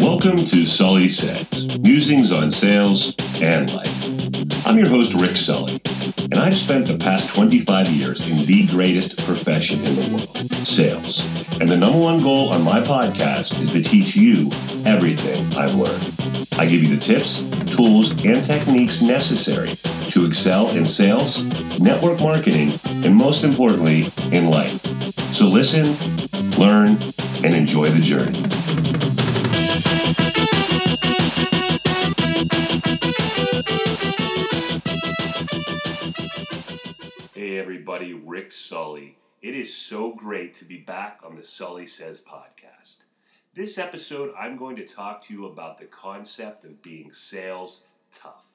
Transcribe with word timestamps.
Welcome 0.00 0.44
to 0.44 0.64
Sully 0.64 1.08
Says, 1.08 1.66
musings 1.78 2.30
on 2.30 2.52
sales 2.52 3.16
and 3.42 3.74
life. 3.74 4.04
I'm 4.64 4.78
your 4.78 4.86
host, 4.86 5.14
Rick 5.14 5.36
Sully, 5.36 5.80
and 6.16 6.36
I've 6.36 6.56
spent 6.56 6.86
the 6.86 6.98
past 6.98 7.28
25 7.30 7.88
years 7.88 8.20
in 8.30 8.46
the 8.46 8.68
greatest 8.68 9.26
profession 9.26 9.80
in 9.80 9.96
the 9.96 10.08
world, 10.12 10.28
sales. 10.64 11.20
And 11.60 11.68
the 11.68 11.76
number 11.76 11.98
one 11.98 12.22
goal 12.22 12.50
on 12.50 12.62
my 12.62 12.78
podcast 12.78 13.60
is 13.60 13.72
to 13.72 13.82
teach 13.82 14.14
you 14.14 14.52
everything 14.86 15.44
I've 15.58 15.74
learned. 15.74 16.60
I 16.60 16.66
give 16.66 16.84
you 16.84 16.94
the 16.94 17.00
tips, 17.00 17.50
tools, 17.74 18.12
and 18.24 18.44
techniques 18.44 19.02
necessary 19.02 19.70
to 20.10 20.26
excel 20.26 20.70
in 20.76 20.86
sales, 20.86 21.40
network 21.80 22.20
marketing, 22.20 22.70
and 23.04 23.16
most 23.16 23.42
importantly, 23.42 24.06
in 24.30 24.48
life. 24.48 24.80
So 25.34 25.48
listen, 25.48 25.96
learn, 26.56 26.98
and 27.44 27.54
enjoy 27.54 27.90
the 27.96 28.02
journey. 28.02 28.38
Hey 37.32 37.58
everybody, 37.58 38.12
Rick 38.12 38.52
Sully. 38.52 39.16
It 39.40 39.54
is 39.54 39.74
so 39.74 40.12
great 40.12 40.52
to 40.54 40.66
be 40.66 40.78
back 40.78 41.20
on 41.24 41.36
the 41.36 41.42
Sully 41.42 41.86
Says 41.86 42.20
podcast. 42.20 42.98
This 43.54 43.78
episode, 43.78 44.34
I'm 44.38 44.58
going 44.58 44.76
to 44.76 44.84
talk 44.84 45.22
to 45.24 45.32
you 45.32 45.46
about 45.46 45.78
the 45.78 45.86
concept 45.86 46.64
of 46.64 46.82
being 46.82 47.12
sales 47.12 47.84
tough. 48.12 48.46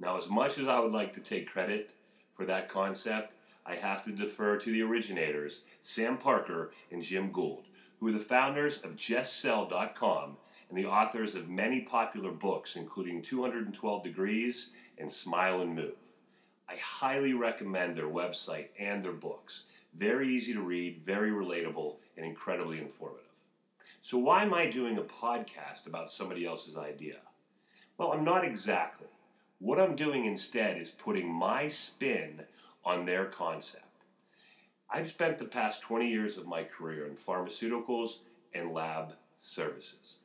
Now, 0.00 0.16
as 0.16 0.28
much 0.28 0.58
as 0.58 0.66
I 0.66 0.80
would 0.80 0.92
like 0.92 1.12
to 1.12 1.20
take 1.20 1.48
credit 1.48 1.90
for 2.34 2.44
that 2.46 2.68
concept, 2.68 3.36
I 3.64 3.76
have 3.76 4.02
to 4.04 4.10
defer 4.10 4.56
to 4.56 4.72
the 4.72 4.82
originators, 4.82 5.64
Sam 5.82 6.18
Parker 6.18 6.72
and 6.90 7.00
Jim 7.00 7.30
Gould, 7.30 7.66
who 8.02 8.08
are 8.08 8.12
the 8.12 8.18
founders 8.18 8.78
of 8.78 8.96
JustSell.com 8.96 10.36
and 10.68 10.76
the 10.76 10.86
authors 10.86 11.36
of 11.36 11.48
many 11.48 11.82
popular 11.82 12.32
books, 12.32 12.74
including 12.74 13.22
212 13.22 14.02
Degrees 14.02 14.70
and 14.98 15.08
Smile 15.08 15.60
and 15.60 15.72
Move. 15.72 15.94
I 16.68 16.74
highly 16.82 17.32
recommend 17.32 17.94
their 17.94 18.08
website 18.08 18.70
and 18.76 19.04
their 19.04 19.12
books. 19.12 19.66
Very 19.94 20.26
easy 20.28 20.52
to 20.52 20.62
read, 20.62 21.02
very 21.06 21.30
relatable, 21.30 21.98
and 22.16 22.26
incredibly 22.26 22.80
informative. 22.80 23.22
So, 24.00 24.18
why 24.18 24.42
am 24.42 24.52
I 24.52 24.66
doing 24.66 24.98
a 24.98 25.02
podcast 25.02 25.86
about 25.86 26.10
somebody 26.10 26.44
else's 26.44 26.76
idea? 26.76 27.18
Well, 27.98 28.10
I'm 28.10 28.24
not 28.24 28.44
exactly. 28.44 29.06
What 29.60 29.78
I'm 29.78 29.94
doing 29.94 30.24
instead 30.24 30.76
is 30.76 30.90
putting 30.90 31.32
my 31.32 31.68
spin 31.68 32.42
on 32.84 33.06
their 33.06 33.26
concept. 33.26 33.84
I've 34.94 35.08
spent 35.08 35.38
the 35.38 35.46
past 35.46 35.80
20 35.80 36.06
years 36.06 36.36
of 36.36 36.46
my 36.46 36.64
career 36.64 37.06
in 37.06 37.14
pharmaceuticals 37.14 38.18
and 38.52 38.74
lab 38.74 39.14
services. 39.36 40.18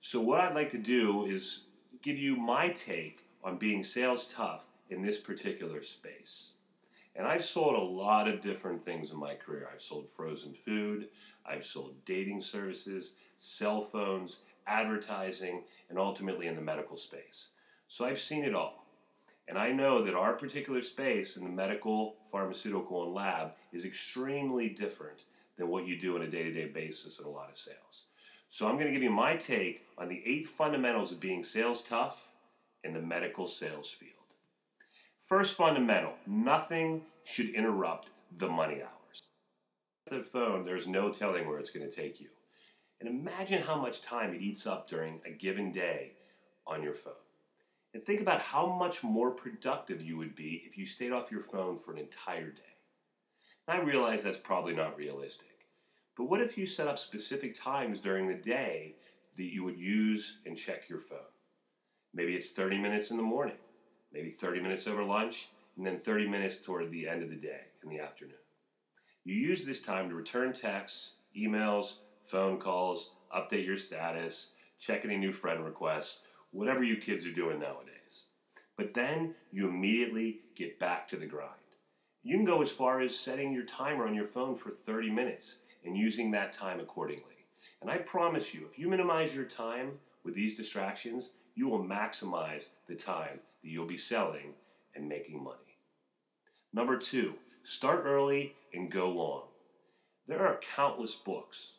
So, 0.00 0.20
what 0.20 0.40
I'd 0.40 0.56
like 0.56 0.70
to 0.70 0.78
do 0.78 1.24
is 1.26 1.66
give 2.02 2.18
you 2.18 2.34
my 2.34 2.70
take 2.70 3.28
on 3.44 3.58
being 3.58 3.84
sales 3.84 4.32
tough 4.32 4.66
in 4.90 5.02
this 5.02 5.18
particular 5.18 5.82
space. 5.82 6.50
And 7.14 7.28
I've 7.28 7.44
sold 7.44 7.76
a 7.76 7.80
lot 7.80 8.26
of 8.26 8.40
different 8.40 8.82
things 8.82 9.12
in 9.12 9.18
my 9.18 9.34
career. 9.34 9.68
I've 9.72 9.80
sold 9.80 10.08
frozen 10.08 10.52
food, 10.52 11.08
I've 11.46 11.64
sold 11.64 11.94
dating 12.04 12.40
services, 12.40 13.12
cell 13.36 13.80
phones, 13.80 14.40
advertising, 14.66 15.62
and 15.90 15.98
ultimately 15.98 16.48
in 16.48 16.56
the 16.56 16.60
medical 16.60 16.96
space. 16.96 17.50
So 17.86 18.04
I've 18.04 18.20
seen 18.20 18.42
it 18.42 18.54
all. 18.54 18.84
And 19.46 19.56
I 19.56 19.70
know 19.70 20.02
that 20.02 20.14
our 20.14 20.34
particular 20.34 20.82
space 20.82 21.36
in 21.36 21.44
the 21.44 21.50
medical, 21.50 22.16
pharmaceutical, 22.32 23.04
and 23.04 23.14
lab 23.14 23.52
is 23.72 23.84
extremely 23.84 24.68
different 24.68 25.24
than 25.56 25.68
what 25.68 25.86
you 25.86 25.98
do 25.98 26.16
on 26.16 26.22
a 26.22 26.28
day 26.28 26.44
to 26.44 26.52
day 26.52 26.66
basis 26.66 27.18
in 27.18 27.26
a 27.26 27.30
lot 27.30 27.50
of 27.50 27.58
sales. 27.58 28.04
So 28.48 28.66
I'm 28.66 28.76
going 28.76 28.86
to 28.86 28.92
give 28.92 29.02
you 29.02 29.10
my 29.10 29.36
take 29.36 29.86
on 29.98 30.08
the 30.08 30.22
eight 30.24 30.46
fundamentals 30.46 31.12
of 31.12 31.20
being 31.20 31.44
sales 31.44 31.82
tough 31.82 32.28
in 32.84 32.94
the 32.94 33.00
medical 33.00 33.46
sales 33.46 33.90
field. 33.90 34.12
First 35.26 35.54
fundamental 35.54 36.14
nothing 36.26 37.02
should 37.24 37.50
interrupt 37.50 38.10
the 38.38 38.48
money 38.48 38.80
hours. 38.82 39.22
The 40.06 40.20
phone, 40.20 40.64
there's 40.64 40.86
no 40.86 41.10
telling 41.10 41.46
where 41.46 41.58
it's 41.58 41.70
going 41.70 41.88
to 41.88 41.94
take 41.94 42.20
you. 42.20 42.28
And 43.00 43.08
imagine 43.08 43.62
how 43.62 43.76
much 43.80 44.00
time 44.00 44.34
it 44.34 44.40
eats 44.40 44.66
up 44.66 44.88
during 44.88 45.20
a 45.26 45.30
given 45.30 45.70
day 45.70 46.12
on 46.66 46.82
your 46.82 46.94
phone. 46.94 47.12
And 47.94 48.02
think 48.02 48.20
about 48.20 48.40
how 48.40 48.66
much 48.66 49.02
more 49.02 49.30
productive 49.30 50.02
you 50.02 50.16
would 50.16 50.34
be 50.34 50.62
if 50.66 50.76
you 50.78 50.86
stayed 50.86 51.12
off 51.12 51.30
your 51.30 51.40
phone 51.40 51.76
for 51.76 51.92
an 51.92 51.98
entire 51.98 52.50
day. 52.50 52.62
I 53.68 53.80
realize 53.80 54.22
that's 54.22 54.38
probably 54.38 54.74
not 54.74 54.96
realistic. 54.96 55.66
But 56.16 56.24
what 56.24 56.40
if 56.40 56.58
you 56.58 56.66
set 56.66 56.88
up 56.88 56.98
specific 56.98 57.54
times 57.54 58.00
during 58.00 58.26
the 58.26 58.34
day 58.34 58.96
that 59.36 59.52
you 59.52 59.62
would 59.62 59.78
use 59.78 60.38
and 60.46 60.56
check 60.56 60.88
your 60.88 60.98
phone? 60.98 61.18
Maybe 62.14 62.34
it's 62.34 62.52
30 62.52 62.78
minutes 62.78 63.10
in 63.10 63.16
the 63.16 63.22
morning 63.22 63.58
maybe 64.12 64.30
30 64.30 64.60
minutes 64.60 64.86
over 64.86 65.04
lunch, 65.04 65.50
and 65.76 65.86
then 65.86 65.98
30 65.98 66.28
minutes 66.28 66.58
toward 66.58 66.90
the 66.90 67.08
end 67.08 67.22
of 67.22 67.30
the 67.30 67.36
day 67.36 67.60
in 67.82 67.88
the 67.88 68.00
afternoon. 68.00 68.34
You 69.24 69.34
use 69.34 69.64
this 69.64 69.82
time 69.82 70.08
to 70.08 70.14
return 70.14 70.52
texts, 70.52 71.14
emails, 71.36 71.98
phone 72.24 72.58
calls, 72.58 73.12
update 73.34 73.66
your 73.66 73.76
status, 73.76 74.52
check 74.80 75.04
any 75.04 75.16
new 75.16 75.32
friend 75.32 75.64
requests, 75.64 76.20
whatever 76.50 76.82
you 76.82 76.96
kids 76.96 77.26
are 77.26 77.32
doing 77.32 77.60
nowadays. 77.60 78.24
But 78.76 78.94
then 78.94 79.34
you 79.50 79.68
immediately 79.68 80.40
get 80.56 80.78
back 80.78 81.08
to 81.08 81.16
the 81.16 81.26
grind. 81.26 81.52
You 82.22 82.36
can 82.36 82.44
go 82.44 82.62
as 82.62 82.70
far 82.70 83.00
as 83.00 83.18
setting 83.18 83.52
your 83.52 83.64
timer 83.64 84.06
on 84.06 84.14
your 84.14 84.24
phone 84.24 84.56
for 84.56 84.70
30 84.70 85.10
minutes 85.10 85.56
and 85.84 85.96
using 85.96 86.30
that 86.32 86.52
time 86.52 86.80
accordingly. 86.80 87.46
And 87.80 87.90
I 87.90 87.98
promise 87.98 88.52
you, 88.52 88.66
if 88.66 88.78
you 88.78 88.88
minimize 88.88 89.34
your 89.34 89.44
time 89.44 89.92
with 90.24 90.34
these 90.34 90.56
distractions, 90.56 91.30
you 91.54 91.68
will 91.68 91.82
maximize 91.82 92.66
the 92.86 92.96
time 92.96 93.40
that 93.62 93.68
you'll 93.68 93.86
be 93.86 93.96
selling 93.96 94.54
and 94.94 95.08
making 95.08 95.42
money. 95.42 95.78
Number 96.72 96.98
two, 96.98 97.34
start 97.62 98.02
early 98.04 98.54
and 98.74 98.90
go 98.90 99.10
long. 99.10 99.44
There 100.26 100.46
are 100.46 100.60
countless 100.74 101.14
books, 101.14 101.72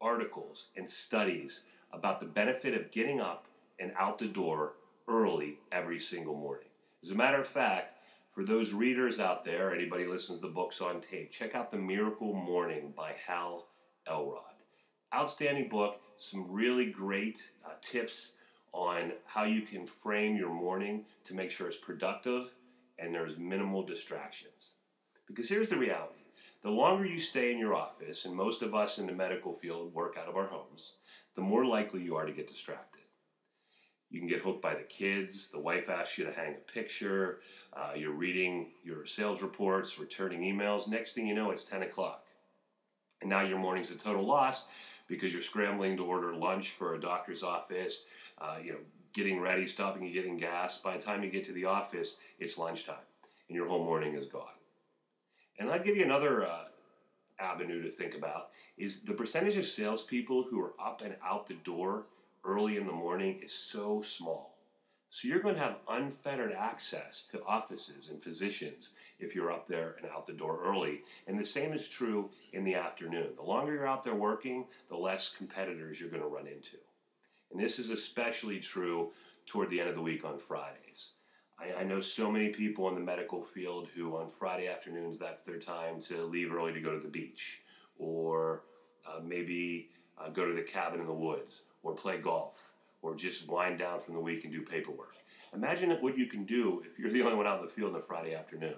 articles, 0.00 0.68
and 0.76 0.88
studies 0.88 1.62
about 1.92 2.20
the 2.20 2.26
benefit 2.26 2.74
of 2.74 2.92
getting 2.92 3.20
up 3.20 3.46
and 3.80 3.92
out 3.98 4.18
the 4.18 4.28
door 4.28 4.74
early 5.08 5.58
every 5.72 5.98
single 5.98 6.36
morning. 6.36 6.68
As 7.02 7.10
a 7.10 7.14
matter 7.14 7.40
of 7.40 7.46
fact, 7.46 7.94
for 8.36 8.44
those 8.44 8.74
readers 8.74 9.18
out 9.18 9.44
there, 9.44 9.74
anybody 9.74 10.04
listens 10.04 10.40
to 10.40 10.48
books 10.48 10.82
on 10.82 11.00
tape, 11.00 11.32
check 11.32 11.54
out 11.54 11.70
The 11.70 11.78
Miracle 11.78 12.34
Morning 12.34 12.92
by 12.94 13.14
Hal 13.26 13.64
Elrod. 14.06 14.42
Outstanding 15.14 15.70
book, 15.70 16.02
some 16.18 16.44
really 16.52 16.84
great 16.84 17.50
uh, 17.64 17.70
tips 17.80 18.32
on 18.74 19.12
how 19.24 19.44
you 19.44 19.62
can 19.62 19.86
frame 19.86 20.36
your 20.36 20.52
morning 20.52 21.06
to 21.24 21.32
make 21.32 21.50
sure 21.50 21.66
it's 21.66 21.78
productive 21.78 22.54
and 22.98 23.14
there's 23.14 23.38
minimal 23.38 23.82
distractions. 23.82 24.72
Because 25.26 25.48
here's 25.48 25.70
the 25.70 25.78
reality 25.78 26.20
the 26.62 26.70
longer 26.70 27.06
you 27.06 27.18
stay 27.18 27.52
in 27.52 27.58
your 27.58 27.74
office, 27.74 28.26
and 28.26 28.34
most 28.34 28.60
of 28.60 28.74
us 28.74 28.98
in 28.98 29.06
the 29.06 29.12
medical 29.12 29.52
field 29.52 29.94
work 29.94 30.16
out 30.20 30.28
of 30.28 30.36
our 30.36 30.48
homes, 30.48 30.92
the 31.36 31.40
more 31.40 31.64
likely 31.64 32.02
you 32.02 32.16
are 32.16 32.26
to 32.26 32.32
get 32.32 32.48
distracted. 32.48 32.95
You 34.16 34.20
can 34.20 34.30
get 34.30 34.40
hooked 34.40 34.62
by 34.62 34.74
the 34.74 34.82
kids, 34.82 35.48
the 35.48 35.60
wife 35.60 35.90
asks 35.90 36.16
you 36.16 36.24
to 36.24 36.32
hang 36.32 36.54
a 36.54 36.72
picture, 36.72 37.40
uh, 37.74 37.90
you're 37.94 38.14
reading 38.14 38.70
your 38.82 39.04
sales 39.04 39.42
reports, 39.42 39.98
returning 39.98 40.40
emails. 40.40 40.88
Next 40.88 41.12
thing 41.12 41.26
you 41.26 41.34
know, 41.34 41.50
it's 41.50 41.66
10 41.66 41.82
o'clock. 41.82 42.24
And 43.20 43.28
now 43.28 43.42
your 43.42 43.58
morning's 43.58 43.90
a 43.90 43.94
total 43.94 44.24
loss 44.24 44.68
because 45.06 45.34
you're 45.34 45.42
scrambling 45.42 45.98
to 45.98 46.02
order 46.02 46.34
lunch 46.34 46.70
for 46.70 46.94
a 46.94 46.98
doctor's 46.98 47.42
office, 47.42 48.04
uh, 48.38 48.56
you 48.64 48.72
know, 48.72 48.78
getting 49.12 49.38
ready, 49.38 49.66
stopping 49.66 50.04
and 50.04 50.14
getting 50.14 50.38
gas. 50.38 50.78
By 50.78 50.96
the 50.96 51.02
time 51.02 51.22
you 51.22 51.28
get 51.28 51.44
to 51.44 51.52
the 51.52 51.66
office, 51.66 52.16
it's 52.38 52.56
lunchtime, 52.56 52.96
and 53.50 53.54
your 53.54 53.68
whole 53.68 53.84
morning 53.84 54.14
is 54.14 54.24
gone. 54.24 54.56
And 55.58 55.68
I'll 55.68 55.82
give 55.82 55.98
you 55.98 56.04
another 56.04 56.46
uh, 56.46 56.64
avenue 57.38 57.82
to 57.82 57.90
think 57.90 58.16
about 58.16 58.48
is 58.78 59.00
the 59.00 59.12
percentage 59.12 59.58
of 59.58 59.66
salespeople 59.66 60.44
who 60.44 60.58
are 60.62 60.72
up 60.82 61.02
and 61.02 61.16
out 61.22 61.46
the 61.46 61.54
door 61.64 62.06
early 62.46 62.76
in 62.76 62.86
the 62.86 62.92
morning 62.92 63.40
is 63.42 63.52
so 63.52 64.00
small. 64.00 64.56
So 65.10 65.28
you're 65.28 65.40
going 65.40 65.54
to 65.54 65.60
have 65.62 65.78
unfettered 65.88 66.52
access 66.52 67.24
to 67.30 67.42
offices 67.44 68.08
and 68.10 68.22
physicians 68.22 68.90
if 69.18 69.34
you're 69.34 69.52
up 69.52 69.66
there 69.66 69.96
and 69.98 70.10
out 70.10 70.26
the 70.26 70.32
door 70.32 70.60
early. 70.62 71.02
And 71.26 71.38
the 71.38 71.44
same 71.44 71.72
is 71.72 71.88
true 71.88 72.30
in 72.52 72.64
the 72.64 72.74
afternoon. 72.74 73.30
The 73.36 73.42
longer 73.42 73.72
you're 73.72 73.86
out 73.86 74.04
there 74.04 74.14
working, 74.14 74.66
the 74.88 74.96
less 74.96 75.30
competitors 75.30 75.98
you're 75.98 76.10
going 76.10 76.22
to 76.22 76.28
run 76.28 76.46
into. 76.46 76.76
And 77.50 77.60
this 77.60 77.78
is 77.78 77.90
especially 77.90 78.60
true 78.60 79.12
toward 79.46 79.70
the 79.70 79.80
end 79.80 79.88
of 79.88 79.94
the 79.94 80.02
week 80.02 80.24
on 80.24 80.38
Fridays. 80.38 81.10
I, 81.58 81.80
I, 81.80 81.84
know 81.84 82.00
so 82.00 82.30
many 82.30 82.48
people 82.48 82.88
in 82.88 82.94
the 82.94 83.00
medical 83.00 83.42
field 83.42 83.88
who 83.94 84.16
on 84.16 84.28
Friday 84.28 84.68
afternoons, 84.68 85.18
that's 85.18 85.42
their 85.42 85.58
time 85.58 86.00
to 86.02 86.24
leave 86.24 86.52
early 86.52 86.72
to 86.74 86.80
go 86.80 86.92
to 86.92 87.00
the 87.00 87.08
beach 87.08 87.62
or 87.98 88.64
uh, 89.06 89.20
maybe 89.24 89.88
uh, 90.18 90.28
go 90.30 90.46
to 90.46 90.52
the 90.52 90.62
cabin 90.62 91.00
in 91.00 91.06
the 91.06 91.12
woods 91.12 91.62
or 91.82 91.94
play 91.94 92.18
golf 92.18 92.70
or 93.02 93.14
just 93.14 93.48
wind 93.48 93.78
down 93.78 94.00
from 94.00 94.14
the 94.14 94.20
week 94.20 94.44
and 94.44 94.52
do 94.52 94.62
paperwork. 94.62 95.14
Imagine 95.54 95.90
what 96.00 96.18
you 96.18 96.26
can 96.26 96.44
do 96.44 96.82
if 96.86 96.98
you're 96.98 97.10
the 97.10 97.22
only 97.22 97.36
one 97.36 97.46
out 97.46 97.60
in 97.60 97.66
the 97.66 97.70
field 97.70 97.94
on 97.94 97.98
a 97.98 98.02
Friday 98.02 98.34
afternoon. 98.34 98.74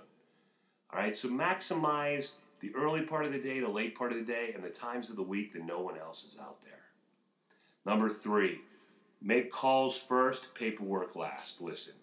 All 0.92 1.00
right, 1.00 1.14
so 1.14 1.28
maximize 1.28 2.32
the 2.60 2.74
early 2.74 3.02
part 3.02 3.24
of 3.24 3.32
the 3.32 3.38
day, 3.38 3.60
the 3.60 3.68
late 3.68 3.94
part 3.94 4.12
of 4.12 4.18
the 4.18 4.24
day, 4.24 4.52
and 4.54 4.62
the 4.62 4.68
times 4.68 5.10
of 5.10 5.16
the 5.16 5.22
week 5.22 5.52
that 5.52 5.64
no 5.64 5.80
one 5.80 5.98
else 5.98 6.24
is 6.24 6.36
out 6.40 6.62
there. 6.62 6.72
Number 7.84 8.08
three, 8.08 8.60
make 9.20 9.50
calls 9.50 9.96
first, 9.96 10.54
paperwork 10.54 11.16
last. 11.16 11.60
Listen, 11.60 11.94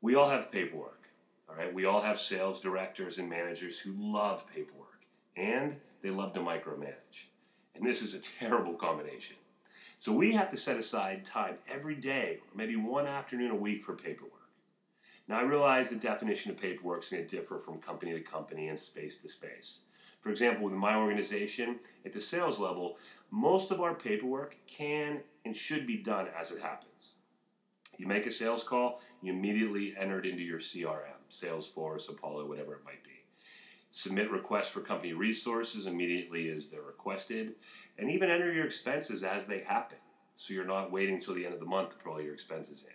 we 0.00 0.14
all 0.14 0.28
have 0.28 0.50
paperwork, 0.50 1.08
all 1.48 1.56
right? 1.56 1.72
We 1.72 1.84
all 1.84 2.00
have 2.00 2.18
sales 2.18 2.60
directors 2.60 3.18
and 3.18 3.28
managers 3.28 3.78
who 3.78 3.94
love 3.98 4.46
paperwork 4.52 4.92
and 5.36 5.76
they 6.02 6.10
love 6.10 6.32
to 6.34 6.40
micromanage. 6.40 7.28
And 7.74 7.86
this 7.86 8.02
is 8.02 8.14
a 8.14 8.18
terrible 8.18 8.74
combination. 8.74 9.36
So 9.98 10.12
we 10.12 10.32
have 10.32 10.50
to 10.50 10.56
set 10.56 10.78
aside 10.78 11.24
time 11.24 11.58
every 11.72 11.94
day, 11.94 12.40
or 12.40 12.56
maybe 12.56 12.76
one 12.76 13.06
afternoon 13.06 13.50
a 13.50 13.56
week 13.56 13.82
for 13.82 13.94
paperwork. 13.94 14.32
Now, 15.28 15.38
I 15.38 15.42
realize 15.42 15.88
the 15.88 15.96
definition 15.96 16.50
of 16.50 16.56
paperwork 16.56 17.04
is 17.04 17.08
going 17.08 17.26
to 17.26 17.36
differ 17.36 17.58
from 17.58 17.78
company 17.78 18.12
to 18.12 18.20
company 18.20 18.68
and 18.68 18.78
space 18.78 19.18
to 19.18 19.28
space. 19.28 19.78
For 20.20 20.30
example, 20.30 20.64
within 20.64 20.80
my 20.80 20.96
organization, 20.96 21.78
at 22.04 22.12
the 22.12 22.20
sales 22.20 22.58
level, 22.58 22.96
most 23.30 23.70
of 23.70 23.80
our 23.80 23.94
paperwork 23.94 24.56
can 24.66 25.20
and 25.44 25.56
should 25.56 25.86
be 25.86 25.96
done 25.96 26.28
as 26.38 26.50
it 26.50 26.60
happens. 26.60 27.12
You 27.96 28.06
make 28.06 28.26
a 28.26 28.30
sales 28.30 28.64
call, 28.64 29.00
you 29.20 29.32
immediately 29.32 29.94
enter 29.96 30.18
it 30.18 30.26
into 30.26 30.42
your 30.42 30.58
CRM, 30.58 31.16
Salesforce, 31.30 32.08
Apollo, 32.08 32.46
whatever 32.46 32.74
it 32.74 32.84
might 32.84 33.02
be. 33.04 33.11
Submit 33.94 34.30
requests 34.30 34.68
for 34.68 34.80
company 34.80 35.12
resources 35.12 35.86
immediately 35.86 36.48
as 36.48 36.70
they're 36.70 36.80
requested, 36.80 37.54
and 37.98 38.10
even 38.10 38.30
enter 38.30 38.50
your 38.50 38.64
expenses 38.64 39.22
as 39.22 39.46
they 39.46 39.60
happen. 39.60 39.98
So 40.38 40.54
you're 40.54 40.64
not 40.64 40.90
waiting 40.90 41.20
till 41.20 41.34
the 41.34 41.44
end 41.44 41.52
of 41.52 41.60
the 41.60 41.66
month 41.66 41.90
to 41.90 41.96
put 41.96 42.10
all 42.10 42.20
your 42.20 42.32
expenses 42.32 42.84
in. 42.84 42.94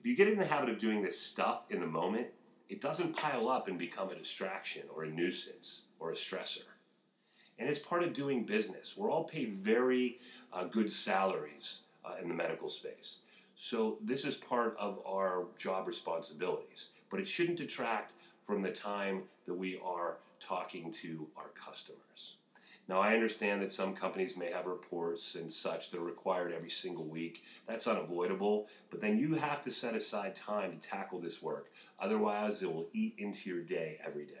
If 0.00 0.06
you 0.06 0.16
get 0.16 0.28
in 0.28 0.38
the 0.38 0.46
habit 0.46 0.70
of 0.70 0.78
doing 0.78 1.02
this 1.02 1.20
stuff 1.20 1.66
in 1.68 1.80
the 1.80 1.86
moment, 1.86 2.28
it 2.70 2.80
doesn't 2.80 3.14
pile 3.14 3.50
up 3.50 3.68
and 3.68 3.78
become 3.78 4.08
a 4.08 4.14
distraction 4.14 4.84
or 4.94 5.04
a 5.04 5.10
nuisance 5.10 5.82
or 6.00 6.10
a 6.10 6.14
stressor. 6.14 6.64
And 7.58 7.68
it's 7.68 7.78
part 7.78 8.02
of 8.02 8.14
doing 8.14 8.44
business. 8.44 8.96
We're 8.96 9.10
all 9.10 9.24
paid 9.24 9.52
very 9.52 10.18
uh, 10.50 10.64
good 10.64 10.90
salaries 10.90 11.80
uh, 12.06 12.14
in 12.22 12.28
the 12.28 12.34
medical 12.34 12.70
space. 12.70 13.18
So 13.54 13.98
this 14.02 14.24
is 14.24 14.34
part 14.34 14.74
of 14.78 14.98
our 15.06 15.44
job 15.58 15.86
responsibilities, 15.86 16.88
but 17.10 17.20
it 17.20 17.28
shouldn't 17.28 17.58
detract 17.58 18.14
from 18.46 18.62
the 18.62 18.70
time 18.70 19.22
that 19.46 19.54
we 19.54 19.78
are 19.84 20.18
talking 20.40 20.92
to 20.92 21.28
our 21.36 21.48
customers. 21.48 22.36
Now, 22.88 23.00
I 23.00 23.14
understand 23.14 23.62
that 23.62 23.70
some 23.70 23.94
companies 23.94 24.36
may 24.36 24.50
have 24.50 24.66
reports 24.66 25.36
and 25.36 25.50
such 25.50 25.90
that 25.90 26.00
are 26.00 26.04
required 26.04 26.52
every 26.52 26.70
single 26.70 27.04
week. 27.04 27.44
That's 27.66 27.86
unavoidable, 27.86 28.66
but 28.90 29.00
then 29.00 29.18
you 29.18 29.34
have 29.36 29.62
to 29.62 29.70
set 29.70 29.94
aside 29.94 30.34
time 30.34 30.72
to 30.72 30.88
tackle 30.88 31.20
this 31.20 31.40
work. 31.40 31.70
Otherwise, 32.00 32.60
it 32.60 32.72
will 32.72 32.88
eat 32.92 33.14
into 33.18 33.48
your 33.48 33.62
day 33.62 34.00
every 34.04 34.26
day. 34.26 34.34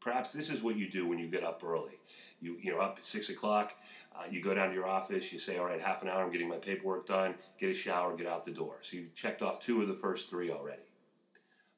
Perhaps 0.00 0.32
this 0.32 0.50
is 0.50 0.62
what 0.62 0.76
you 0.76 0.88
do 0.88 1.08
when 1.08 1.18
you 1.18 1.28
get 1.28 1.42
up 1.42 1.64
early. 1.64 1.98
You, 2.40 2.56
you're 2.60 2.80
up 2.80 2.98
at 2.98 3.04
6 3.04 3.30
o'clock, 3.30 3.74
uh, 4.14 4.24
you 4.30 4.42
go 4.42 4.54
down 4.54 4.68
to 4.68 4.74
your 4.74 4.86
office, 4.86 5.32
you 5.32 5.38
say, 5.38 5.58
All 5.58 5.66
right, 5.66 5.80
half 5.80 6.02
an 6.02 6.08
hour, 6.08 6.22
I'm 6.22 6.30
getting 6.30 6.48
my 6.48 6.56
paperwork 6.56 7.06
done, 7.06 7.34
get 7.58 7.70
a 7.70 7.74
shower, 7.74 8.16
get 8.16 8.26
out 8.26 8.44
the 8.44 8.50
door. 8.50 8.76
So 8.82 8.96
you've 8.96 9.14
checked 9.14 9.42
off 9.42 9.64
two 9.64 9.80
of 9.82 9.88
the 9.88 9.94
first 9.94 10.28
three 10.28 10.50
already. 10.50 10.82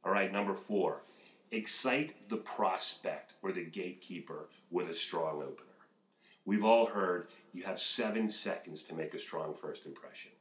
All 0.04 0.12
right, 0.12 0.32
number 0.32 0.54
four, 0.54 1.02
excite 1.52 2.28
the 2.28 2.36
prospect 2.36 3.34
or 3.42 3.52
the 3.52 3.64
gatekeeper 3.64 4.48
with 4.70 4.88
a 4.88 4.94
strong 4.94 5.42
opener. 5.42 5.66
We've 6.44 6.64
all 6.64 6.86
heard 6.86 7.28
you 7.52 7.64
have 7.64 7.78
seven 7.78 8.28
seconds 8.28 8.82
to 8.84 8.94
make 8.94 9.14
a 9.14 9.18
strong 9.18 9.54
first 9.54 9.86
impression. 9.86 10.32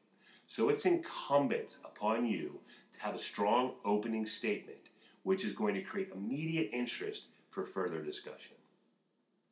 So 0.47 0.69
it's 0.69 0.85
incumbent 0.85 1.77
upon 1.83 2.25
you 2.25 2.59
to 2.93 2.99
have 2.99 3.15
a 3.15 3.19
strong 3.19 3.73
opening 3.85 4.25
statement, 4.25 4.89
which 5.23 5.43
is 5.43 5.51
going 5.51 5.75
to 5.75 5.81
create 5.81 6.11
immediate 6.13 6.69
interest 6.73 7.25
for 7.49 7.63
further 7.63 8.01
discussion. 8.01 8.55